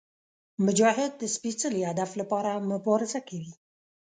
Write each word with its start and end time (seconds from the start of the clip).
مجاهد 0.65 1.11
د 1.17 1.23
سپېڅلي 1.35 1.81
هدف 1.89 2.11
لپاره 2.21 2.51
مبارزه 2.71 3.19
کوي. 3.27 3.53